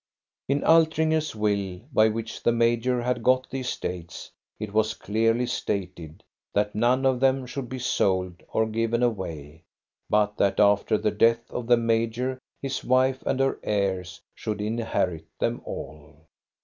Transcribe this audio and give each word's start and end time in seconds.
In 0.49 0.63
Altringer's 0.63 1.35
will, 1.35 1.79
by 1.93 2.07
which 2.07 2.41
the 2.41 2.51
major 2.51 3.03
had 3.03 3.21
got 3.21 3.47
the 3.51 3.59
estates, 3.59 4.31
it 4.59 4.73
was 4.73 4.95
clearly 4.95 5.45
stated 5.45 6.23
that 6.55 6.73
none 6.73 7.05
of 7.05 7.19
them 7.19 7.45
should 7.45 7.69
be 7.69 7.77
sold 7.77 8.41
or 8.51 8.65
given 8.65 9.03
away, 9.03 9.61
but 10.09 10.37
that 10.37 10.59
after 10.59 10.97
the 10.97 11.11
death 11.11 11.51
of 11.51 11.67
the 11.67 11.77
major 11.77 12.39
his 12.63 12.83
wife 12.83 13.21
and 13.27 13.39
her 13.39 13.59
heirs 13.61 14.19
should 14.33 14.59
inherit 14.59 15.27
them 15.37 15.61
all. 15.65 16.15